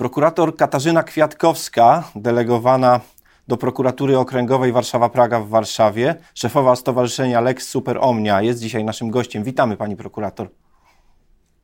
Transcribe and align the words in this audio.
Prokurator 0.00 0.56
Katarzyna 0.56 1.02
Kwiatkowska, 1.02 2.04
delegowana 2.14 3.00
do 3.48 3.56
prokuratury 3.56 4.18
okręgowej 4.18 4.72
Warszawa-Praga 4.72 5.40
w 5.40 5.48
Warszawie, 5.48 6.14
szefowa 6.34 6.76
Stowarzyszenia 6.76 7.40
Lex 7.40 7.68
Super 7.68 7.98
Omnia, 8.00 8.42
jest 8.42 8.60
dzisiaj 8.60 8.84
naszym 8.84 9.10
gościem. 9.10 9.44
Witamy 9.44 9.76
pani 9.76 9.96
prokurator. 9.96 10.48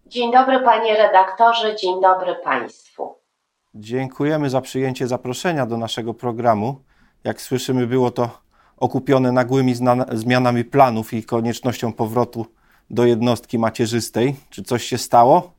Dzień 0.07 0.33
dobry 0.33 0.61
panie 0.61 0.97
redaktorze, 0.97 1.77
dzień 1.77 2.01
dobry 2.03 2.35
państwu. 2.45 3.15
Dziękujemy 3.75 4.51
za 4.51 4.61
przyjęcie 4.61 5.07
zaproszenia 5.07 5.67
do 5.67 5.77
naszego 5.77 6.15
programu. 6.15 6.81
Jak 7.25 7.41
słyszymy, 7.41 7.87
było 7.87 8.11
to 8.11 8.29
okupione 8.77 9.33
nagłymi 9.33 9.75
zmianami 10.13 10.65
planów 10.65 11.13
i 11.13 11.25
koniecznością 11.25 11.93
powrotu 11.93 12.47
do 12.91 13.05
jednostki 13.05 13.59
macierzystej. 13.59 14.37
Czy 14.51 14.63
coś 14.63 14.85
się 14.85 14.99
stało? 14.99 15.56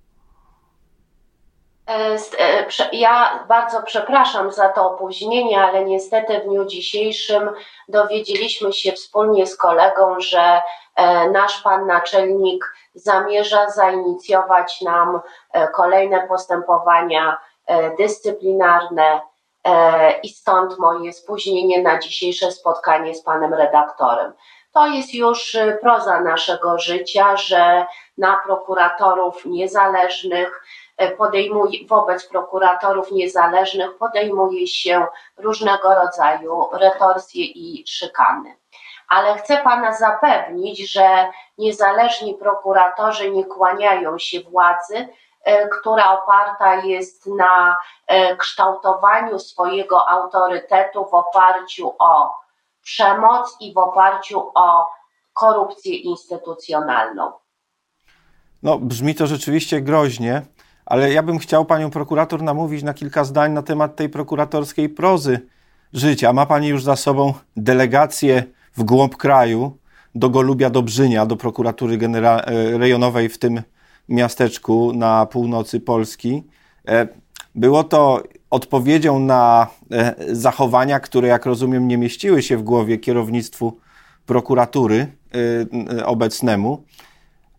E, 1.88 2.18
e, 2.40 2.66
ja 2.92 3.46
bardzo 3.48 3.82
przepraszam 3.84 4.52
za 4.52 4.70
to 4.70 4.92
opóźnienie, 4.92 5.62
ale 5.62 5.86
niestety 5.86 6.40
w 6.40 6.44
dniu 6.44 6.66
dzisiejszym 6.66 7.50
dowiedzieliśmy 7.88 8.74
się 8.74 8.92
wspólnie 8.92 9.48
z 9.48 9.58
kolegą, 9.58 10.20
że 10.20 10.62
e, 10.96 11.30
nasz 11.30 11.62
pan 11.62 11.88
naczelnik 11.88 12.74
zamierza 12.96 13.70
zainicjować 13.70 14.82
nam 14.82 15.20
kolejne 15.74 16.28
postępowania 16.28 17.38
dyscyplinarne 17.98 19.22
i 20.24 20.30
stąd 20.30 20.80
moje 20.80 21.14
spóźnienie 21.14 21.82
na 21.82 22.00
dzisiejsze 22.00 22.52
spotkanie 22.52 23.16
z 23.16 23.22
panem 23.22 23.54
redaktorem. 23.54 24.34
To 24.74 24.88
jest 24.88 25.14
już 25.14 25.58
proza 25.82 26.22
naszego 26.22 26.80
życia, 26.80 27.38
że 27.38 27.86
na 28.18 28.40
prokuratorów 28.46 29.46
niezależnych 29.46 30.64
podejmuje, 31.18 31.88
wobec 31.88 32.26
prokuratorów 32.26 33.12
niezależnych 33.12 33.98
podejmuje 33.98 34.68
się 34.68 35.06
różnego 35.38 35.96
rodzaju 35.96 36.70
retorsje 36.72 37.46
i 37.46 37.84
szykany. 37.88 38.58
Ale 39.10 39.38
chcę 39.38 39.58
Pana 39.58 39.94
zapewnić, 39.94 40.92
że 40.92 41.32
niezależni 41.58 42.34
prokuratorzy 42.34 43.32
nie 43.32 43.46
kłaniają 43.46 44.18
się 44.18 44.42
władzy, 44.42 45.08
e, 45.44 45.68
która 45.68 46.12
oparta 46.12 46.76
jest 46.76 47.26
na 47.26 47.78
e, 48.08 48.38
kształtowaniu 48.38 49.40
swojego 49.40 50.10
autorytetu 50.10 51.06
w 51.06 51.14
oparciu 51.14 51.96
o 52.00 52.34
przemoc 52.82 53.58
i 53.60 53.74
w 53.74 53.78
oparciu 53.78 54.52
o 54.56 54.88
korupcję 55.34 55.96
instytucjonalną. 55.96 57.32
No, 58.64 58.78
brzmi 58.78 59.16
to 59.16 59.28
rzeczywiście 59.28 59.82
groźnie 59.82 60.42
ale 60.88 61.12
ja 61.12 61.24
bym 61.24 61.38
chciał 61.38 61.66
panią 61.66 61.90
prokurator 61.90 62.44
namówić 62.44 62.84
na 62.84 62.94
kilka 62.94 63.24
zdań 63.24 63.52
na 63.52 63.62
temat 63.62 63.96
tej 63.96 64.10
prokuratorskiej 64.10 64.90
prozy 64.90 65.40
życia. 65.94 66.34
Ma 66.34 66.46
pani 66.46 66.68
już 66.68 66.84
za 66.84 66.96
sobą 66.96 67.34
delegację 67.58 68.44
w 68.78 68.84
głąb 68.84 69.18
kraju 69.18 69.78
do 70.16 70.30
Golubia 70.30 70.70
Dobrzynia, 70.70 71.26
do 71.26 71.36
prokuratury 71.36 71.98
genera- 71.98 72.42
e, 72.46 72.78
rejonowej 72.78 73.30
w 73.30 73.38
tym 73.38 73.62
miasteczku 74.10 74.94
na 74.94 75.26
północy 75.26 75.80
Polski. 75.80 76.44
E, 76.88 77.08
było 77.56 77.84
to 77.84 78.24
odpowiedzią 78.50 79.20
na 79.20 79.68
e, 79.92 80.16
zachowania, 80.32 81.00
które, 81.00 81.28
jak 81.28 81.46
rozumiem, 81.46 81.88
nie 81.88 81.98
mieściły 81.98 82.42
się 82.42 82.58
w 82.58 82.64
głowie 82.64 82.98
kierownictwu 82.98 83.78
prokuratury 84.26 85.08
obecnemu 86.06 86.84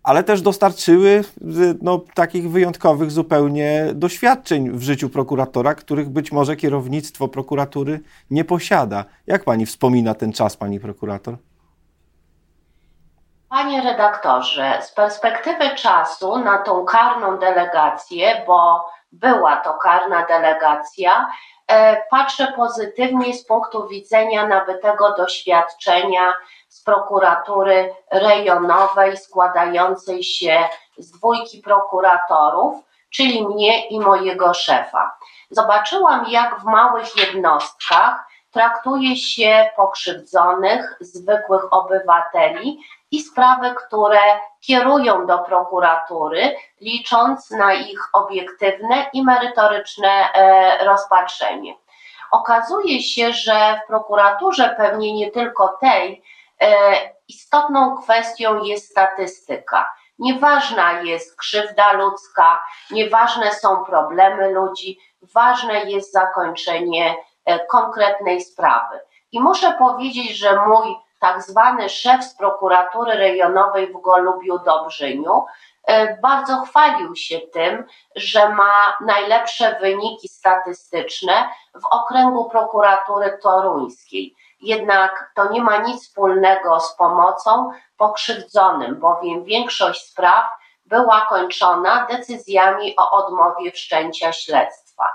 ale 0.08 0.22
też 0.24 0.42
dostarczyły 0.42 1.24
no, 1.82 2.00
takich 2.14 2.50
wyjątkowych 2.50 3.10
zupełnie 3.10 3.84
doświadczeń 3.94 4.70
w 4.70 4.82
życiu 4.82 5.08
prokuratora, 5.10 5.74
których 5.74 6.08
być 6.08 6.32
może 6.32 6.56
kierownictwo 6.56 7.28
prokuratury 7.28 8.00
nie 8.30 8.44
posiada. 8.44 9.04
Jak 9.26 9.44
pani 9.44 9.66
wspomina 9.66 10.14
ten 10.14 10.32
czas, 10.32 10.56
pani 10.56 10.80
prokurator? 10.80 11.34
Panie 13.48 13.82
redaktorze, 13.82 14.78
z 14.82 14.92
perspektywy 14.92 15.70
czasu 15.76 16.38
na 16.38 16.58
tą 16.58 16.84
karną 16.84 17.38
delegację, 17.38 18.42
bo 18.46 18.86
była 19.12 19.56
to 19.56 19.74
karna 19.74 20.26
delegacja, 20.26 21.28
e, 21.66 22.02
patrzę 22.10 22.52
pozytywnie 22.56 23.34
z 23.34 23.46
punktu 23.46 23.88
widzenia 23.88 24.46
nabytego 24.46 25.14
doświadczenia 25.16 26.32
prokuratury 26.88 27.94
rejonowej 28.10 29.16
składającej 29.16 30.24
się 30.24 30.68
z 30.98 31.10
dwójki 31.10 31.62
prokuratorów, 31.62 32.74
czyli 33.10 33.48
mnie 33.48 33.86
i 33.86 34.00
mojego 34.00 34.54
szefa. 34.54 35.18
Zobaczyłam, 35.50 36.26
jak 36.28 36.60
w 36.60 36.64
małych 36.64 37.16
jednostkach 37.16 38.28
traktuje 38.50 39.16
się 39.16 39.70
pokrzywdzonych, 39.76 40.96
zwykłych 41.00 41.72
obywateli 41.72 42.80
i 43.10 43.20
sprawy, 43.20 43.74
które 43.86 44.20
kierują 44.60 45.26
do 45.26 45.38
prokuratury, 45.38 46.56
licząc 46.80 47.50
na 47.50 47.74
ich 47.74 48.00
obiektywne 48.12 49.06
i 49.12 49.24
merytoryczne 49.24 50.32
e, 50.32 50.84
rozpatrzenie. 50.84 51.74
Okazuje 52.30 53.02
się, 53.02 53.32
że 53.32 53.80
w 53.84 53.86
prokuraturze, 53.86 54.74
pewnie 54.76 55.14
nie 55.14 55.30
tylko 55.30 55.68
tej, 55.68 56.22
istotną 57.28 57.96
kwestią 57.96 58.62
jest 58.62 58.90
statystyka. 58.90 59.88
Nieważna 60.18 61.02
jest 61.02 61.38
krzywda 61.38 61.92
ludzka, 61.92 62.62
nieważne 62.90 63.52
są 63.52 63.84
problemy 63.84 64.50
ludzi, 64.50 64.98
ważne 65.22 65.90
jest 65.90 66.12
zakończenie 66.12 67.16
e, 67.44 67.66
konkretnej 67.66 68.40
sprawy. 68.40 69.00
I 69.32 69.40
muszę 69.40 69.72
powiedzieć, 69.72 70.38
że 70.38 70.66
mój 70.66 70.96
tak 71.20 71.42
zwany 71.42 71.88
szef 71.88 72.24
z 72.24 72.36
prokuratury 72.36 73.12
rejonowej 73.12 73.92
w 73.92 74.00
Golubiu 74.00 74.58
Dobrzyniu 74.58 75.32
e, 75.36 75.77
bardzo 76.22 76.60
chwalił 76.60 77.16
się 77.16 77.38
tym, 77.38 77.84
że 78.16 78.48
ma 78.48 78.96
najlepsze 79.00 79.78
wyniki 79.80 80.28
statystyczne 80.28 81.48
w 81.74 81.86
okręgu 81.86 82.50
prokuratury 82.50 83.38
toruńskiej. 83.42 84.34
Jednak 84.60 85.32
to 85.34 85.52
nie 85.52 85.62
ma 85.62 85.76
nic 85.76 86.02
wspólnego 86.02 86.80
z 86.80 86.96
pomocą 86.96 87.70
pokrzywdzonym, 87.96 88.96
bowiem 88.96 89.44
większość 89.44 90.10
spraw 90.10 90.44
była 90.86 91.20
kończona 91.20 92.06
decyzjami 92.10 92.96
o 92.96 93.10
odmowie 93.10 93.72
wszczęcia 93.72 94.32
śledztwa. 94.32 95.12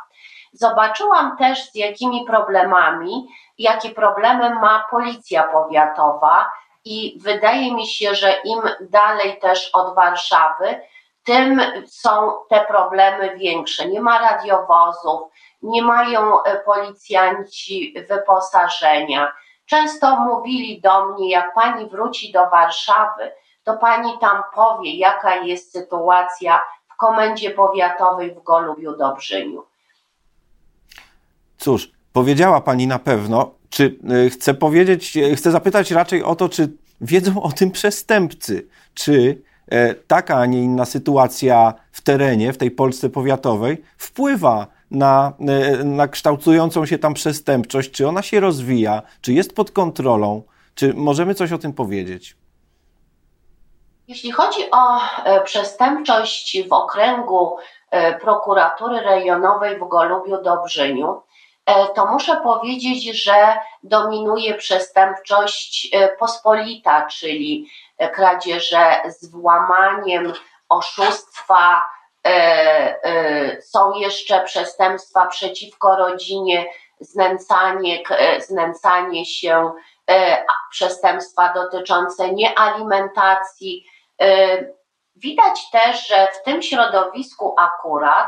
Zobaczyłam 0.54 1.38
też, 1.38 1.72
z 1.72 1.76
jakimi 1.76 2.26
problemami, 2.26 3.28
jakie 3.58 3.90
problemy 3.90 4.56
ma 4.56 4.84
policja 4.92 5.44
powiatowa, 5.44 6.52
i 6.86 7.20
wydaje 7.22 7.76
mi 7.76 7.88
się, 7.88 8.16
że 8.16 8.36
im 8.46 8.62
dalej 8.82 9.40
też 9.40 9.70
od 9.74 9.96
Warszawy, 9.96 10.82
tym 11.24 11.62
są 11.88 12.32
te 12.50 12.66
problemy 12.66 13.38
większe. 13.38 13.88
Nie 13.88 14.02
ma 14.02 14.20
radiowozów, 14.20 15.22
nie 15.62 15.82
mają 15.82 16.44
e, 16.44 16.60
policjanci 16.60 17.96
wyposażenia. 18.10 19.34
Często 19.66 20.20
mówili 20.20 20.82
do 20.82 21.06
mnie, 21.06 21.30
jak 21.30 21.54
pani 21.54 21.90
wróci 21.90 22.32
do 22.32 22.50
Warszawy, 22.50 23.32
to 23.64 23.78
pani 23.78 24.20
tam 24.20 24.44
powie, 24.56 24.98
jaka 24.98 25.36
jest 25.36 25.72
sytuacja 25.72 26.62
w 26.94 26.98
komendzie 26.98 27.52
powiatowej 27.52 28.36
w 28.36 28.44
Golubiu 28.44 28.98
Dobrzyniu. 28.98 29.64
Cóż, 31.58 31.92
powiedziała 32.14 32.62
pani 32.62 32.88
na 32.88 33.00
pewno. 33.00 33.52
Czy 33.74 34.00
e, 34.26 34.30
chcę 34.30 34.54
powiedzieć, 34.54 35.18
e, 35.18 35.36
chcę 35.36 35.52
zapytać 35.52 35.92
raczej 35.92 36.24
o 36.24 36.36
to, 36.36 36.50
czy 36.50 36.70
wiedzą 37.02 37.42
o 37.42 37.52
tym 37.52 37.72
przestępcy? 37.72 38.68
Czy 38.94 39.42
taka, 40.08 40.38
a 40.38 40.46
nie 40.46 40.64
inna 40.64 40.86
sytuacja 40.86 41.74
w 41.92 42.02
terenie, 42.02 42.54
w 42.54 42.58
tej 42.58 42.72
Polsce 42.72 43.10
powiatowej, 43.10 43.84
wpływa 43.98 44.68
na, 44.94 45.34
e, 45.40 45.84
na 45.84 46.08
kształtującą 46.08 46.86
się 46.86 47.00
tam 47.00 47.14
przestępczość, 47.14 47.92
czy 47.92 48.08
ona 48.08 48.22
się 48.22 48.40
rozwija, 48.40 49.02
czy 49.22 49.34
jest 49.34 49.56
pod 49.56 49.72
kontrolą, 49.72 50.44
czy 50.76 50.94
możemy 50.94 51.36
coś 51.36 51.52
o 51.52 51.58
tym 51.58 51.74
powiedzieć? 51.74 52.36
Jeśli 54.08 54.32
chodzi 54.32 54.62
o 54.72 55.00
e, 55.26 55.44
przestępczość 55.44 56.68
w 56.70 56.74
okręgu 56.74 57.58
e, 57.92 58.20
prokuratury 58.20 59.00
rejonowej 59.00 59.80
w 59.80 59.88
Golubiu 59.88 60.44
Dobrzyniu, 60.44 61.22
to 61.96 62.06
muszę 62.06 62.42
powiedzieć, 62.44 63.24
że 63.24 63.58
dominuje 63.84 64.54
przestępczość 64.56 65.92
pospolita, 66.20 67.06
czyli 67.06 67.70
kradzieże 68.14 68.96
z 69.06 69.32
włamaniem, 69.32 70.34
oszustwa, 70.70 71.82
E, 72.28 73.04
e, 73.04 73.62
są 73.62 73.94
jeszcze 73.94 74.44
przestępstwa 74.44 75.26
przeciwko 75.26 75.96
rodzinie, 75.96 76.66
znęcanie, 77.00 78.04
e, 78.10 78.42
znęcanie 78.42 79.26
się, 79.26 79.72
przestępstwa 80.72 81.54
dotyczące 81.54 82.32
niealimentacji. 82.32 83.86
Widać 85.16 85.72
też, 85.72 86.08
że 86.08 86.28
w 86.28 86.44
tym 86.44 86.62
środowisku 86.62 87.56
akurat 87.58 88.28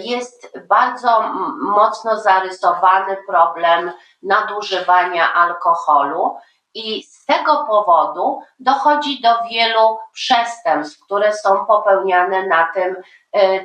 jest 0.00 0.58
bardzo 0.68 1.22
mocno 1.60 2.20
zarysowany 2.20 3.16
problem 3.26 3.92
nadużywania 4.22 5.34
alkoholu. 5.34 6.36
I 6.74 7.02
z 7.02 7.24
tego 7.26 7.64
powodu 7.68 8.40
dochodzi 8.58 9.20
do 9.20 9.28
wielu 9.50 9.98
przestępstw, 10.12 11.04
które 11.04 11.32
są 11.32 11.66
popełniane 11.66 12.46
na 12.46 12.68
tym 12.74 12.96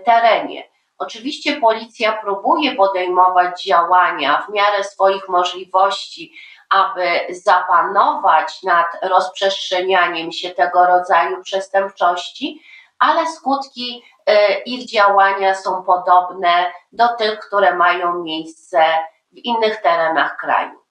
terenie. 0.05 0.63
Oczywiście 0.97 1.61
policja 1.61 2.11
próbuje 2.11 2.75
podejmować 2.75 3.63
działania 3.63 4.43
w 4.47 4.53
miarę 4.53 4.83
swoich 4.83 5.29
możliwości, 5.29 6.33
aby 6.69 7.19
zapanować 7.29 8.63
nad 8.63 8.87
rozprzestrzenianiem 9.01 10.31
się 10.31 10.49
tego 10.49 10.85
rodzaju 10.85 11.43
przestępczości, 11.43 12.61
ale 12.99 13.27
skutki 13.27 14.03
e, 14.25 14.59
ich 14.61 14.89
działania 14.89 15.55
są 15.55 15.83
podobne 15.83 16.71
do 16.91 17.07
tych, 17.07 17.39
które 17.39 17.75
mają 17.75 18.23
miejsce 18.23 18.83
w 19.31 19.37
innych 19.37 19.81
terenach 19.81 20.37
kraju. 20.37 20.84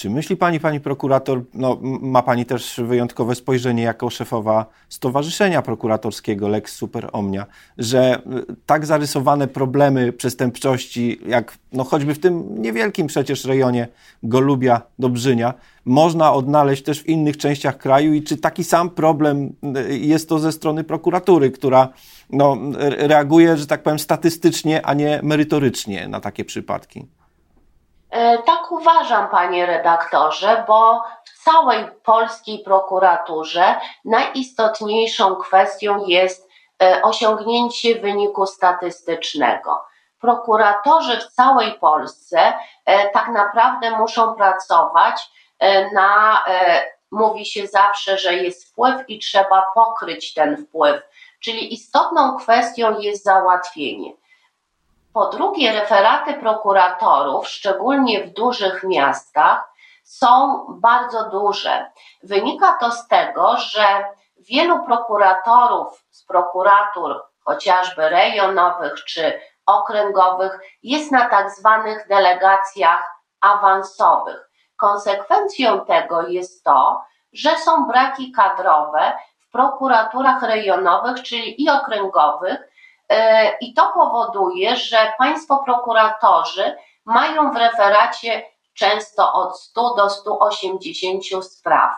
Czy 0.00 0.10
myśli 0.10 0.36
Pani, 0.36 0.60
Pani 0.60 0.80
prokurator, 0.80 1.42
no, 1.54 1.78
ma 1.82 2.22
Pani 2.22 2.46
też 2.46 2.80
wyjątkowe 2.84 3.34
spojrzenie 3.34 3.82
jako 3.82 4.10
szefowa 4.10 4.66
Stowarzyszenia 4.88 5.62
Prokuratorskiego 5.62 6.48
Lex 6.48 6.74
Super 6.74 7.08
Omnia, 7.12 7.46
że 7.78 8.22
y, 8.50 8.56
tak 8.66 8.86
zarysowane 8.86 9.48
problemy 9.48 10.12
przestępczości, 10.12 11.20
jak 11.26 11.58
no, 11.72 11.84
choćby 11.84 12.14
w 12.14 12.18
tym 12.18 12.62
niewielkim 12.62 13.06
przecież 13.06 13.44
rejonie 13.44 13.88
Golubia, 14.22 14.82
Dobrzynia, 14.98 15.54
można 15.84 16.32
odnaleźć 16.32 16.82
też 16.82 17.02
w 17.02 17.06
innych 17.06 17.36
częściach 17.36 17.78
kraju 17.78 18.14
i 18.14 18.22
czy 18.22 18.36
taki 18.36 18.64
sam 18.64 18.90
problem 18.90 19.52
y, 19.90 19.98
jest 19.98 20.28
to 20.28 20.38
ze 20.38 20.52
strony 20.52 20.84
prokuratury, 20.84 21.50
która 21.50 21.88
no, 22.30 22.58
reaguje, 22.98 23.56
że 23.56 23.66
tak 23.66 23.82
powiem, 23.82 23.98
statystycznie, 23.98 24.86
a 24.86 24.94
nie 24.94 25.20
merytorycznie 25.22 26.08
na 26.08 26.20
takie 26.20 26.44
przypadki? 26.44 27.19
E, 28.10 28.38
tak 28.38 28.72
uważam, 28.72 29.28
panie 29.28 29.66
redaktorze, 29.66 30.64
bo 30.68 31.02
w 31.24 31.44
całej 31.44 31.86
polskiej 32.04 32.58
prokuraturze 32.58 33.80
najistotniejszą 34.04 35.36
kwestią 35.36 36.04
jest 36.06 36.48
e, 36.82 37.02
osiągnięcie 37.02 38.00
wyniku 38.00 38.46
statystycznego. 38.46 39.84
Prokuratorzy 40.20 41.20
w 41.20 41.26
całej 41.26 41.72
Polsce 41.72 42.52
e, 42.86 43.10
tak 43.10 43.28
naprawdę 43.28 43.90
muszą 43.90 44.34
pracować 44.34 45.30
na, 45.92 46.44
mówi 47.10 47.46
się 47.46 47.66
zawsze, 47.66 48.18
że 48.18 48.34
jest 48.34 48.70
wpływ 48.70 49.08
i 49.08 49.18
trzeba 49.18 49.64
pokryć 49.74 50.34
ten 50.34 50.66
wpływ, 50.66 51.02
czyli 51.40 51.74
istotną 51.74 52.36
kwestią 52.36 52.98
jest 52.98 53.24
załatwienie. 53.24 54.12
Po 55.14 55.26
drugie, 55.26 55.72
referaty 55.72 56.34
prokuratorów, 56.34 57.48
szczególnie 57.48 58.24
w 58.24 58.32
dużych 58.32 58.84
miastach, 58.84 59.70
są 60.04 60.66
bardzo 60.68 61.28
duże. 61.30 61.90
Wynika 62.22 62.72
to 62.80 62.90
z 62.90 63.08
tego, 63.08 63.56
że 63.56 64.04
wielu 64.38 64.84
prokuratorów 64.84 66.04
z 66.10 66.24
prokuratur, 66.26 67.22
chociażby 67.44 68.08
rejonowych 68.08 69.04
czy 69.04 69.40
okręgowych, 69.66 70.58
jest 70.82 71.12
na 71.12 71.28
tak 71.28 71.50
zwanych 71.50 72.08
delegacjach 72.08 73.04
awansowych. 73.40 74.50
Konsekwencją 74.76 75.84
tego 75.84 76.22
jest 76.22 76.64
to, 76.64 77.04
że 77.32 77.56
są 77.56 77.86
braki 77.86 78.32
kadrowe 78.32 79.12
w 79.38 79.50
prokuraturach 79.50 80.42
rejonowych, 80.42 81.22
czyli 81.22 81.62
i 81.62 81.70
okręgowych, 81.70 82.69
I 83.60 83.74
to 83.74 83.92
powoduje, 83.94 84.76
że 84.76 85.12
państwo 85.18 85.62
prokuratorzy 85.64 86.76
mają 87.04 87.52
w 87.52 87.56
referacie 87.56 88.42
często 88.74 89.32
od 89.32 89.60
100 89.60 89.94
do 89.94 90.10
180 90.10 91.44
spraw. 91.44 91.94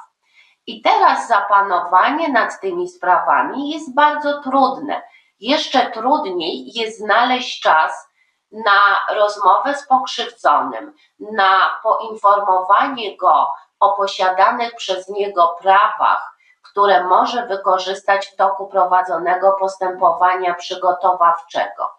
I 0.66 0.82
teraz 0.82 1.28
zapanowanie 1.28 2.28
nad 2.28 2.60
tymi 2.60 2.88
sprawami 2.88 3.70
jest 3.70 3.94
bardzo 3.94 4.40
trudne. 4.42 5.02
Jeszcze 5.40 5.90
trudniej 5.90 6.72
jest 6.74 6.98
znaleźć 6.98 7.60
czas 7.60 8.08
na 8.52 9.14
rozmowę 9.14 9.74
z 9.74 9.86
pokrzywdzonym, 9.86 10.92
na 11.18 11.80
poinformowanie 11.82 13.16
go 13.16 13.48
o 13.80 13.92
posiadanych 13.96 14.74
przez 14.74 15.08
niego 15.08 15.56
prawach, 15.60 16.31
które 16.72 17.04
może 17.04 17.46
wykorzystać 17.46 18.26
w 18.26 18.36
toku 18.36 18.66
prowadzonego 18.66 19.56
postępowania 19.60 20.54
przygotowawczego. 20.54 21.90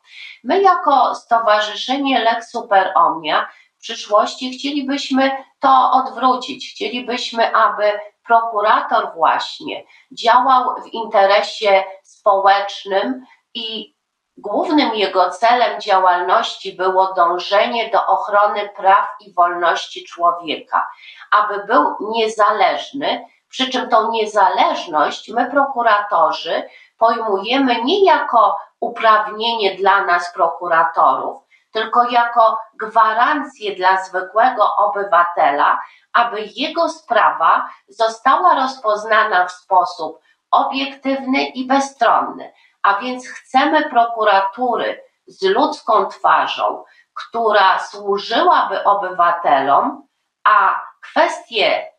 My 0.44 0.62
jako 0.62 1.16
Stowarzyszenie 1.16 2.20
Lex 2.20 2.52
Super 2.52 2.92
Omnia 2.96 3.50
w 3.78 3.82
przyszłości 3.82 4.52
chcielibyśmy 4.52 5.32
to 5.60 5.92
odwrócić. 5.92 6.74
Chcielibyśmy, 6.74 7.56
aby 7.56 7.92
prokurator 8.28 9.14
właśnie 9.16 9.84
działał 10.12 10.76
w 10.84 10.94
interesie 10.94 11.84
społecznym 12.04 13.26
i 13.54 13.96
głównym 14.38 14.96
jego 14.96 15.30
celem 15.30 15.82
działalności 15.82 16.74
było 16.74 17.14
dążenie 17.14 17.90
do 17.90 18.06
ochrony 18.06 18.70
praw 18.76 19.08
i 19.20 19.34
wolności 19.34 20.06
człowieka, 20.06 20.88
aby 21.32 21.64
był 21.66 21.96
niezależny, 22.00 23.26
przy 23.54 23.70
czym 23.70 23.90
tą 23.90 24.12
niezależność 24.12 25.30
my, 25.30 25.52
prokuratorzy, 25.52 26.70
pojmujemy 26.98 27.84
nie 27.84 28.06
jako 28.06 28.58
uprawnienie 28.80 29.76
dla 29.76 30.06
nas, 30.06 30.34
prokuratorów, 30.34 31.44
tylko 31.72 32.04
jako 32.04 32.58
gwarancję 32.80 33.76
dla 33.76 34.04
zwykłego 34.04 34.76
obywatela, 34.76 35.80
aby 36.14 36.50
jego 36.56 36.90
sprawa 36.90 37.70
została 37.88 38.56
rozpoznana 38.56 39.46
w 39.46 39.52
sposób 39.52 40.20
obiektywny 40.52 41.44
i 41.46 41.68
bezstronny. 41.68 42.54
A 42.84 43.00
więc 43.00 43.28
chcemy 43.28 43.90
prokuratury 43.90 45.04
z 45.28 45.46
ludzką 45.46 46.06
twarzą, 46.06 46.84
która 47.14 47.80
służyłaby 47.80 48.84
obywatelom, 48.84 50.08
a 50.44 50.82
kwestie 51.02 51.93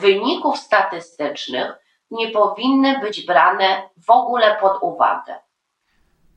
wyników 0.00 0.58
statystycznych 0.58 1.72
nie 2.10 2.30
powinny 2.30 3.00
być 3.00 3.26
brane 3.26 3.82
w 4.06 4.10
ogóle 4.10 4.56
pod 4.60 4.82
uwagę. 4.82 5.34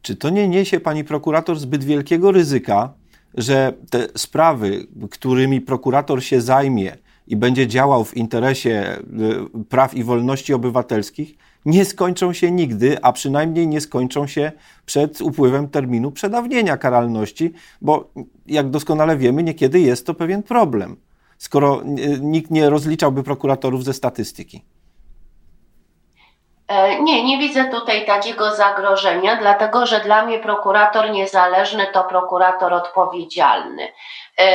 Czy 0.02 0.16
to 0.16 0.30
nie 0.30 0.48
niesie 0.48 0.80
pani 0.80 1.04
prokurator 1.04 1.60
zbyt 1.60 1.84
wielkiego 1.84 2.32
ryzyka, 2.32 2.94
że 3.34 3.74
te 3.92 4.08
sprawy, 4.16 4.88
którymi 5.12 5.62
prokurator 5.62 6.24
się 6.24 6.42
zajmie 6.42 6.98
i 7.28 7.36
będzie 7.36 7.68
działał 7.68 8.04
w 8.04 8.18
interesie 8.18 8.72
e, 8.72 9.00
praw 9.70 9.94
i 9.94 10.04
wolności 10.04 10.54
obywatelskich, 10.54 11.38
nie 11.66 11.86
skończą 11.86 12.34
się 12.34 12.52
nigdy, 12.52 12.98
a 13.02 13.14
przynajmniej 13.14 13.68
nie 13.68 13.82
skończą 13.82 14.28
się 14.28 14.52
przed 14.86 15.22
upływem 15.22 15.70
terminu 15.70 16.12
przedawnienia 16.12 16.78
karalności, 16.78 17.54
bo 17.82 18.12
jak 18.46 18.70
doskonale 18.70 19.18
wiemy, 19.18 19.44
niekiedy 19.44 19.80
jest 19.80 20.06
to 20.06 20.14
pewien 20.14 20.44
problem 20.44 20.98
skoro 21.40 21.82
nikt 22.22 22.52
nie 22.52 22.70
rozliczałby 22.70 23.24
prokuratorów 23.24 23.84
ze 23.84 23.94
statystyki? 23.94 24.62
E, 26.70 27.02
nie, 27.02 27.24
nie 27.24 27.38
widzę 27.38 27.66
tutaj 27.66 28.06
takiego 28.06 28.56
zagrożenia, 28.56 29.36
dlatego 29.36 29.86
że 29.86 30.00
dla 30.00 30.26
mnie 30.26 30.40
prokurator 30.40 31.12
niezależny 31.12 31.88
to 31.88 32.04
prokurator 32.04 32.74
odpowiedzialny. 32.74 33.94
E, 34.40 34.48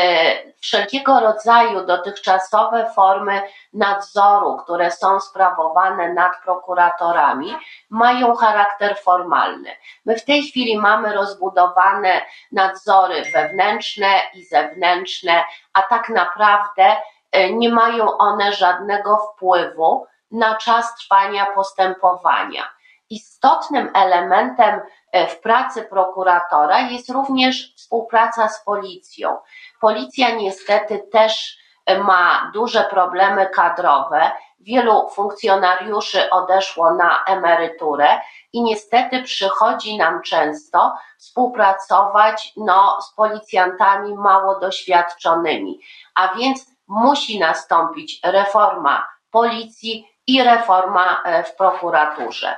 wszelkiego 0.60 1.20
rodzaju 1.20 1.86
dotychczasowe 1.86 2.90
formy 2.94 3.42
nadzoru, 3.72 4.56
które 4.56 4.90
są 4.90 5.20
sprawowane 5.20 6.12
nad 6.12 6.32
prokuratorami, 6.44 7.56
mają 7.90 8.34
charakter 8.34 8.98
formalny. 8.98 9.70
My 10.06 10.16
w 10.16 10.24
tej 10.24 10.42
chwili 10.42 10.78
mamy 10.78 11.12
rozbudowane 11.12 12.22
nadzory 12.52 13.22
wewnętrzne 13.32 14.08
i 14.34 14.44
zewnętrzne, 14.44 15.44
a 15.72 15.82
tak 15.82 16.08
naprawdę 16.08 16.96
e, 17.32 17.52
nie 17.52 17.68
mają 17.68 18.16
one 18.18 18.52
żadnego 18.52 19.16
wpływu 19.16 20.06
na 20.30 20.54
czas 20.54 20.94
trwania 20.96 21.46
postępowania. 21.46 22.62
Istotnym 23.10 23.90
elementem 23.94 24.80
e, 25.12 25.26
w 25.26 25.40
pracy 25.40 25.82
prokuratora 25.82 26.80
jest 26.80 27.10
również 27.10 27.74
współpraca 27.76 28.48
z 28.48 28.64
policją. 28.64 29.38
Policja 29.80 30.30
niestety 30.30 30.98
też 31.12 31.58
e, 31.86 31.98
ma 31.98 32.50
duże 32.54 32.84
problemy 32.84 33.46
kadrowe. 33.46 34.30
Wielu 34.60 35.08
funkcjonariuszy 35.10 36.30
odeszło 36.30 36.94
na 36.94 37.24
emeryturę 37.26 38.20
i 38.52 38.62
niestety 38.62 39.22
przychodzi 39.22 39.96
nam 39.96 40.22
często 40.22 40.94
współpracować 41.18 42.52
no, 42.56 43.00
z 43.00 43.14
policjantami 43.14 44.14
mało 44.14 44.60
doświadczonymi. 44.60 45.80
A 46.14 46.34
więc 46.34 46.66
musi 46.86 47.38
nastąpić 47.38 48.20
reforma 48.24 49.06
policji 49.30 50.13
i 50.26 50.42
reforma 50.42 51.22
e, 51.24 51.44
w 51.44 51.56
prokuraturze. 51.56 52.56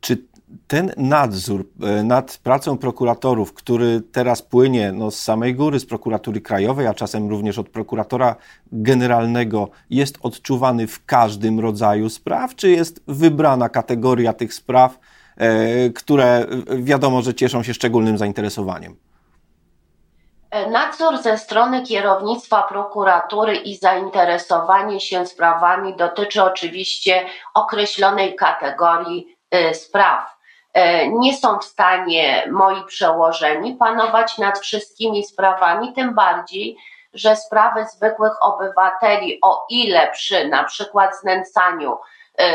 Czy 0.00 0.30
ten 0.66 0.92
nadzór 0.96 1.68
e, 1.82 2.02
nad 2.02 2.38
pracą 2.42 2.78
prokuratorów, 2.78 3.54
który 3.54 4.00
teraz 4.12 4.42
płynie 4.42 4.92
no, 4.92 5.10
z 5.10 5.18
samej 5.18 5.54
góry, 5.54 5.80
z 5.80 5.86
prokuratury 5.86 6.40
krajowej, 6.40 6.86
a 6.86 6.94
czasem 6.94 7.30
również 7.30 7.58
od 7.58 7.68
prokuratora 7.68 8.36
generalnego, 8.72 9.68
jest 9.90 10.18
odczuwany 10.22 10.86
w 10.86 11.04
każdym 11.04 11.60
rodzaju 11.60 12.08
spraw, 12.08 12.54
czy 12.54 12.70
jest 12.70 13.02
wybrana 13.08 13.68
kategoria 13.68 14.32
tych 14.32 14.54
spraw, 14.54 14.98
e, 15.36 15.90
które 15.90 16.46
wiadomo, 16.76 17.22
że 17.22 17.34
cieszą 17.34 17.62
się 17.62 17.74
szczególnym 17.74 18.18
zainteresowaniem? 18.18 18.96
Nadzór 20.52 21.18
ze 21.18 21.38
strony 21.38 21.82
kierownictwa 21.82 22.62
prokuratury 22.62 23.56
i 23.56 23.76
zainteresowanie 23.76 25.00
się 25.00 25.26
sprawami 25.26 25.96
dotyczy 25.96 26.42
oczywiście 26.42 27.26
określonej 27.54 28.36
kategorii 28.36 29.36
y, 29.54 29.74
spraw. 29.74 30.36
Y, 30.78 31.08
nie 31.08 31.36
są 31.36 31.58
w 31.58 31.64
stanie 31.64 32.44
moi 32.50 32.84
przełożeni 32.86 33.74
panować 33.74 34.38
nad 34.38 34.58
wszystkimi 34.58 35.24
sprawami, 35.24 35.92
tym 35.92 36.14
bardziej, 36.14 36.76
że 37.14 37.36
sprawy 37.36 37.84
zwykłych 37.84 38.32
obywateli, 38.42 39.38
o 39.42 39.66
ile 39.70 40.10
przy 40.12 40.48
na 40.48 40.64
przykład 40.64 41.20
znęcaniu 41.20 41.98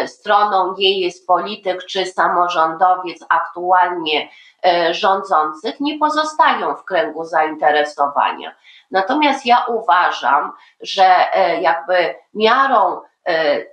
stroną 0.07 0.75
nie 0.77 0.99
jest 0.99 1.27
polityk 1.27 1.85
czy 1.85 2.05
samorządowiec 2.05 3.25
aktualnie 3.29 4.29
E, 4.65 4.93
rządzących 4.93 5.79
nie 5.79 5.99
pozostają 5.99 6.75
w 6.75 6.85
kręgu 6.85 7.25
zainteresowania. 7.25 8.55
Natomiast 8.91 9.45
ja 9.45 9.65
uważam, 9.67 10.51
że 10.81 11.33
e, 11.33 11.61
jakby 11.61 12.15
miarą 12.33 13.01
e, 13.27 13.63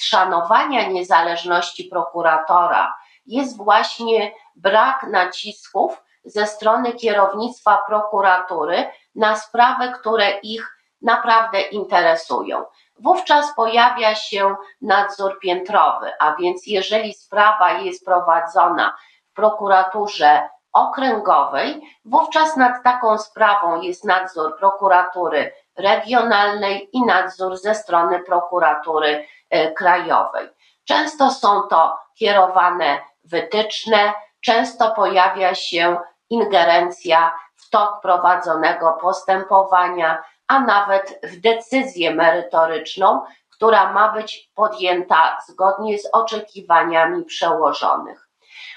szanowania 0.00 0.88
niezależności 0.88 1.84
prokuratora 1.84 2.94
jest 3.26 3.56
właśnie 3.56 4.32
brak 4.56 5.02
nacisków 5.02 6.02
ze 6.24 6.46
strony 6.46 6.92
kierownictwa 6.92 7.82
prokuratury 7.86 8.90
na 9.14 9.36
sprawy, 9.36 9.92
które 10.00 10.30
ich 10.30 10.79
naprawdę 11.02 11.60
interesują. 11.60 12.64
Wówczas 12.98 13.54
pojawia 13.54 14.14
się 14.14 14.56
nadzór 14.82 15.38
piętrowy, 15.38 16.12
a 16.20 16.34
więc 16.34 16.66
jeżeli 16.66 17.14
sprawa 17.14 17.72
jest 17.72 18.04
prowadzona 18.04 18.96
prokuraturze 19.34 20.48
okręgowej, 20.72 21.80
wówczas 22.04 22.56
nad 22.56 22.82
taką 22.84 23.18
sprawą 23.18 23.80
jest 23.80 24.04
nadzór 24.04 24.58
prokuratury 24.58 25.52
regionalnej 25.76 26.88
i 26.92 27.06
nadzór 27.06 27.56
ze 27.56 27.74
strony 27.74 28.18
prokuratury 28.22 29.26
e, 29.50 29.72
krajowej. 29.72 30.48
Często 30.84 31.30
są 31.30 31.62
to 31.62 31.98
kierowane 32.14 32.98
wytyczne, 33.24 34.12
często 34.40 34.90
pojawia 34.90 35.54
się 35.54 35.96
ingerencja 36.30 37.36
w 37.56 37.70
tok 37.70 38.00
prowadzonego 38.00 38.92
postępowania, 38.92 40.22
a 40.50 40.60
nawet 40.60 41.20
w 41.22 41.40
decyzję 41.40 42.14
merytoryczną, 42.14 43.22
która 43.50 43.92
ma 43.92 44.12
być 44.12 44.50
podjęta 44.54 45.38
zgodnie 45.48 45.98
z 45.98 46.08
oczekiwaniami 46.12 47.24
przełożonych. 47.24 48.28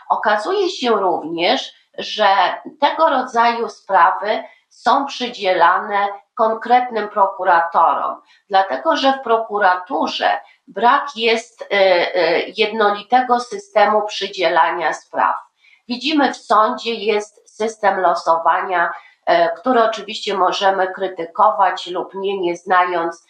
Okazuje 0.10 0.70
się 0.70 0.90
również, 0.90 1.74
że 1.98 2.28
tego 2.80 3.10
rodzaju 3.10 3.70
sprawy 3.70 4.44
są 4.70 5.06
przydzielane 5.06 6.08
konkretnym 6.36 7.10
prokuratorom, 7.10 8.22
dlatego 8.50 8.98
że 8.98 9.14
w 9.14 9.22
prokuraturze 9.22 10.40
brak 10.68 11.08
jest 11.16 11.62
y, 11.62 11.66
y, 11.66 12.54
jednolitego 12.58 13.40
systemu 13.40 14.06
przydzielania 14.08 14.94
spraw. 14.94 15.36
Widzimy 15.88 16.34
w 16.34 16.38
sądzie 16.38 16.94
jest 16.94 17.58
system 17.58 18.00
losowania, 18.00 18.94
y, 19.30 19.34
który 19.58 19.84
oczywiście 19.84 20.38
możemy 20.38 20.94
krytykować 20.94 21.88
lub 21.88 22.14
nie, 22.14 22.40
nie 22.40 22.58
znając 22.58 23.26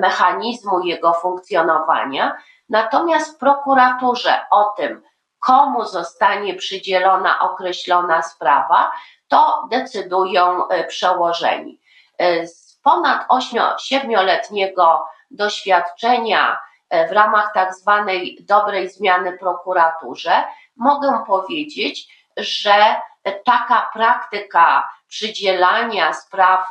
mechanizmu 0.00 0.80
jego 0.80 1.12
funkcjonowania. 1.12 2.36
Natomiast 2.68 3.36
w 3.36 3.38
prokuraturze 3.38 4.46
o 4.50 4.64
tym, 4.64 5.02
komu 5.40 5.84
zostanie 5.84 6.54
przydzielona 6.54 7.40
określona 7.40 8.22
sprawa, 8.22 8.92
to 9.28 9.68
decydują 9.70 10.68
e, 10.68 10.84
przełożeni. 10.84 11.80
E, 12.18 12.46
z 12.46 12.80
ponad 12.82 13.28
8-letniego 13.28 15.04
doświadczenia 15.30 16.58
e, 16.90 17.08
w 17.08 17.12
ramach 17.12 17.52
tak 17.54 17.74
zwanej 17.74 18.38
dobrej 18.48 18.90
zmiany 18.90 19.38
prokuraturze 19.38 20.44
mogę 20.76 21.24
powiedzieć, 21.26 22.08
że 22.36 22.96
taka 23.44 23.90
praktyka 23.92 24.88
przydzielania 25.14 26.12
spraw 26.12 26.68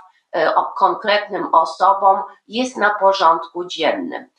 konkretnym 0.78 1.54
osobom 1.54 2.24
jest 2.48 2.78
na 2.78 2.90
porządku 2.90 3.66
dziennym. 3.66 4.30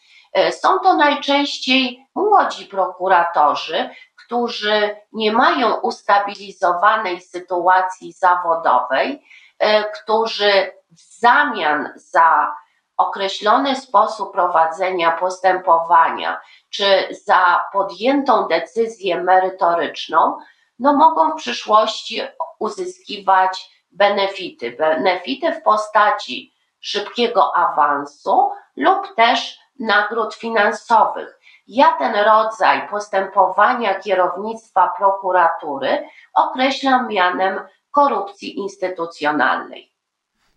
Są 0.51 0.79
to 0.79 0.97
najczęściej 0.97 2.07
młodzi 2.15 2.67
prokuratorzy, 2.67 3.91
którzy 4.25 4.97
nie 5.13 5.33
mają 5.33 5.75
ustabilizowanej 5.75 7.21
sytuacji 7.21 8.13
zawodowej, 8.13 9.27
e, 9.59 9.85
którzy 9.85 10.73
w 10.91 11.21
zamian 11.21 11.93
za 11.97 12.55
określony 12.97 13.77
sposób 13.77 14.33
prowadzenia 14.33 15.13
postępowania, 15.13 16.41
czy 16.71 17.09
za 17.25 17.65
podjętą 17.73 18.49
decyzję 18.49 19.23
merytoryczną, 19.23 20.39
no 20.79 20.93
mogą 20.93 21.31
w 21.31 21.37
przyszłości 21.37 22.21
uzyskiwać 22.59 23.74
benefity. 23.95 24.71
Benefity 24.71 25.53
w 25.53 25.63
postaci 25.63 26.55
szybkiego 26.81 27.57
awansu 27.57 28.51
lub 28.77 29.15
też 29.15 29.59
nagród 29.81 30.35
finansowych. 30.35 31.39
Ja 31.67 31.93
ten 31.99 32.15
rodzaj 32.15 32.89
postępowania 32.89 33.95
kierownictwa 33.95 34.93
prokuratury 34.99 36.09
określam 36.35 37.09
mianem 37.09 37.61
korupcji 37.91 38.59
instytucjonalnej. 38.59 39.94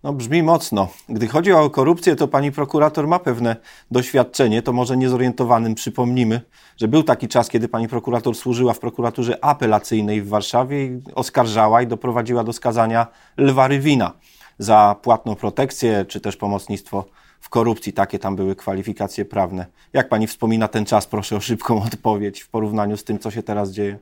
No, 0.03 0.13
brzmi 0.13 0.43
mocno. 0.43 0.87
Gdy 1.09 1.27
chodzi 1.27 1.51
o 1.51 1.69
korupcję, 1.69 2.15
to 2.15 2.27
pani 2.27 2.51
prokurator 2.51 3.07
ma 3.07 3.19
pewne 3.19 3.55
doświadczenie, 3.91 4.61
to 4.61 4.73
może 4.73 4.97
niezorientowanym 4.97 5.75
przypomnimy, 5.75 6.41
że 6.77 6.87
był 6.87 7.03
taki 7.03 7.27
czas, 7.27 7.49
kiedy 7.49 7.67
pani 7.67 7.87
prokurator 7.87 8.35
służyła 8.35 8.73
w 8.73 8.79
prokuraturze 8.79 9.43
apelacyjnej 9.45 10.21
w 10.21 10.27
Warszawie 10.27 10.85
i 10.85 11.01
oskarżała 11.15 11.81
i 11.81 11.87
doprowadziła 11.87 12.43
do 12.43 12.53
skazania 12.53 13.07
Lwa 13.37 13.67
Rywina 13.67 14.13
za 14.59 14.95
płatną 15.01 15.35
protekcję 15.35 16.05
czy 16.07 16.21
też 16.21 16.37
pomocnictwo 16.37 17.05
w 17.39 17.49
korupcji. 17.49 17.93
Takie 17.93 18.19
tam 18.19 18.35
były 18.35 18.55
kwalifikacje 18.55 19.25
prawne. 19.25 19.65
Jak 19.93 20.09
pani 20.09 20.27
wspomina 20.27 20.67
ten 20.67 20.85
czas? 20.85 21.07
Proszę 21.07 21.35
o 21.35 21.39
szybką 21.39 21.83
odpowiedź 21.93 22.41
w 22.41 22.49
porównaniu 22.49 22.97
z 22.97 23.03
tym, 23.03 23.19
co 23.19 23.31
się 23.31 23.43
teraz 23.43 23.71
dzieje. 23.71 23.99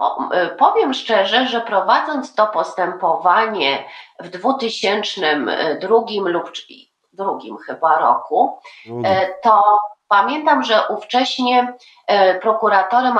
Y, 0.00 0.48
powiem 0.48 0.94
szczerze, 0.94 1.46
że 1.46 1.60
prowadząc 1.60 2.34
to 2.34 2.46
postępowanie 2.46 3.84
w 4.20 4.28
2002 4.28 6.30
lub 6.30 6.52
drugim 7.12 7.56
chyba 7.56 7.98
roku, 7.98 8.58
y, 8.86 8.92
to 9.42 9.78
pamiętam, 10.08 10.62
że 10.62 10.88
ówcześnie 10.88 11.74
prokuratorem 12.40 13.18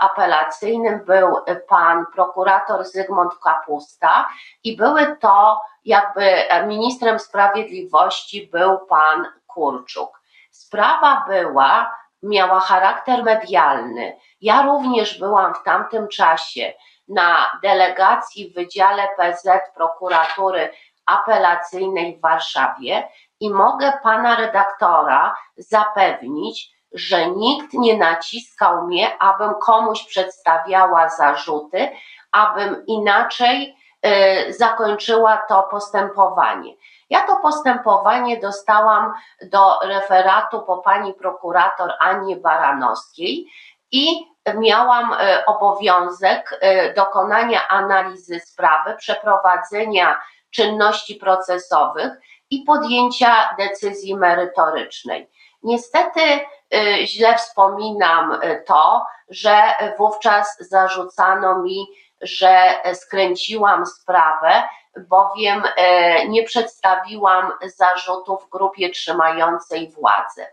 apelacyjnym 0.00 1.04
był 1.04 1.36
pan 1.68 2.04
prokurator 2.14 2.84
Zygmunt 2.84 3.32
Kapusta 3.44 4.28
i 4.64 4.76
były 4.76 5.16
to 5.16 5.60
jakby 5.84 6.30
ministrem 6.66 7.18
sprawiedliwości 7.18 8.48
był 8.52 8.78
pan 8.78 9.26
Kurczuk. 9.46 10.20
Sprawa 10.50 11.24
była, 11.28 11.99
miała 12.22 12.60
charakter 12.60 13.24
medialny. 13.24 14.16
Ja 14.40 14.62
również 14.62 15.18
byłam 15.18 15.54
w 15.54 15.62
tamtym 15.62 16.08
czasie 16.08 16.72
na 17.08 17.58
delegacji 17.62 18.50
w 18.50 18.54
Wydziale 18.54 19.08
PZ 19.18 19.48
Prokuratury 19.74 20.72
Apelacyjnej 21.06 22.16
w 22.16 22.20
Warszawie 22.20 23.08
i 23.40 23.50
mogę 23.50 23.92
pana 24.02 24.36
redaktora 24.36 25.36
zapewnić, 25.56 26.70
że 26.92 27.30
nikt 27.30 27.72
nie 27.72 27.98
naciskał 27.98 28.86
mnie, 28.86 29.22
abym 29.22 29.54
komuś 29.54 30.04
przedstawiała 30.06 31.08
zarzuty, 31.08 31.88
abym 32.32 32.86
inaczej 32.86 33.76
Y, 34.06 34.52
zakończyła 34.52 35.36
to 35.48 35.62
postępowanie. 35.62 36.74
Ja 37.10 37.26
to 37.26 37.36
postępowanie 37.36 38.40
dostałam 38.40 39.12
do 39.42 39.78
referatu 39.84 40.62
po 40.62 40.78
pani 40.78 41.14
prokurator 41.14 41.92
Annie 42.00 42.36
Baranowskiej 42.36 43.46
i 43.92 44.26
miałam 44.54 45.12
y, 45.12 45.16
obowiązek 45.46 46.52
y, 46.52 46.94
dokonania 46.96 47.68
analizy 47.68 48.40
sprawy, 48.40 48.96
przeprowadzenia 48.96 50.20
czynności 50.50 51.14
procesowych 51.14 52.12
i 52.50 52.64
podjęcia 52.64 53.56
decyzji 53.58 54.16
merytorycznej. 54.16 55.30
Niestety 55.62 56.20
źle 57.04 57.36
wspominam 57.36 58.40
to, 58.66 59.04
że 59.28 59.62
wówczas 59.98 60.56
zarzucano 60.60 61.58
mi, 61.62 61.86
że 62.20 62.74
skręciłam 62.94 63.86
sprawę, 63.86 64.62
bowiem 64.98 65.62
nie 66.28 66.42
przedstawiłam 66.42 67.52
zarzutów 67.76 68.48
grupie 68.50 68.90
trzymającej 68.90 69.90
władzę. 69.90 70.46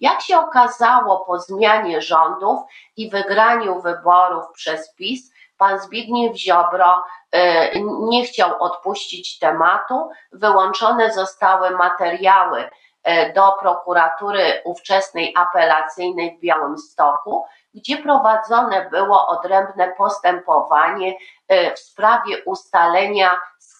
Jak 0.00 0.20
się 0.20 0.38
okazało 0.38 1.24
po 1.26 1.38
zmianie 1.38 2.02
rządów 2.02 2.60
i 2.96 3.10
wygraniu 3.10 3.80
wyborów 3.80 4.44
przez 4.52 4.94
PiS, 4.94 5.32
pan 5.58 5.80
Zbigniew 5.80 6.36
Ziobro 6.36 7.04
e, 7.32 7.70
nie 7.82 8.24
chciał 8.24 8.62
odpuścić 8.62 9.38
tematu. 9.38 10.08
Wyłączone 10.32 11.12
zostały 11.12 11.70
materiały 11.70 12.70
e, 13.02 13.32
do 13.32 13.52
prokuratury 13.60 14.62
ówczesnej 14.64 15.34
apelacyjnej 15.36 16.36
w 16.36 16.40
Białymstoku, 16.40 17.44
gdzie 17.74 17.96
prowadzone 17.96 18.90
było 18.90 19.26
odrębne 19.26 19.92
postępowanie 19.98 21.14
e, 21.48 21.74
w 21.74 21.78
sprawie 21.78 22.44
ustalenia 22.44 23.36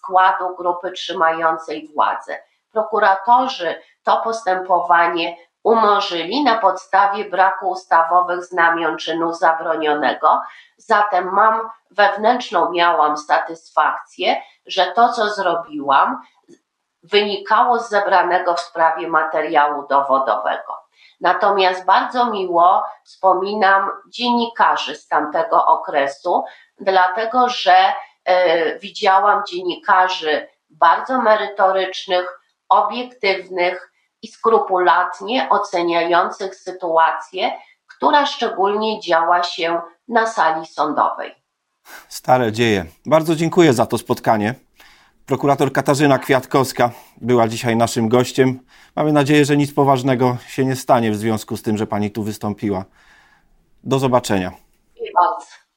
składu 0.09 0.57
grupy 0.57 0.93
trzymającej 0.93 1.89
władzę. 1.95 2.39
Prokuratorzy 2.73 3.83
to 4.03 4.17
postępowanie 4.17 5.37
umorzyli 5.63 6.45
na 6.45 6.59
podstawie 6.59 7.25
braku 7.25 7.69
ustawowych 7.69 8.45
znamion 8.45 8.97
czynu 8.97 9.33
zabronionego. 9.33 10.41
Zatem 10.77 11.33
mam 11.33 11.71
wewnętrzną, 11.91 12.71
miałam 12.71 13.17
satysfakcję, 13.17 14.43
że 14.67 14.87
to, 14.87 15.09
co 15.09 15.29
zrobiłam, 15.31 16.23
wynikało 17.03 17.79
z 17.79 17.89
zebranego 17.89 18.55
w 18.55 18.61
sprawie 18.61 19.09
materiału 19.09 19.87
dowodowego. 19.89 20.79
Natomiast 21.21 21.85
bardzo 21.85 22.31
miło 22.31 22.85
wspominam 23.05 23.91
dziennikarzy 24.09 24.95
z 24.95 25.09
tamtego 25.09 25.67
okresu, 25.67 26.45
dlatego 26.81 27.49
że 27.49 27.93
widziałam 28.81 29.43
dziennikarzy 29.51 30.49
bardzo 30.71 31.23
merytorycznych, 31.23 32.41
obiektywnych, 32.69 33.89
i 34.23 34.29
skrupulatnie 34.29 35.49
oceniających 35.51 36.55
sytuację, 36.55 37.53
która 37.87 38.27
szczególnie 38.27 39.01
działa 39.01 39.43
się 39.43 39.81
na 40.09 40.27
sali 40.27 40.67
sądowej. 40.67 41.35
Stare 42.09 42.53
dzieje. 42.53 42.87
Bardzo 43.07 43.37
dziękuję 43.37 43.73
za 43.73 43.87
to 43.87 43.99
spotkanie. 43.99 44.55
Prokurator 45.27 45.73
Katarzyna 45.73 46.19
Kwiatkowska 46.19 46.91
była 47.17 47.49
dzisiaj 47.49 47.77
naszym 47.77 48.09
gościem. 48.09 48.61
Mamy 48.97 49.13
nadzieję, 49.13 49.45
że 49.45 49.57
nic 49.57 49.75
poważnego 49.75 50.37
się 50.47 50.65
nie 50.65 50.77
stanie 50.77 51.11
w 51.11 51.17
związku 51.17 51.57
z 51.57 51.63
tym, 51.63 51.77
że 51.77 51.87
pani 51.87 52.11
tu 52.11 52.23
wystąpiła. 52.23 52.85
Do 53.85 53.99
zobaczenia. 53.99 54.53
Dziękuję 54.95 55.11
bardzo. 55.15 55.68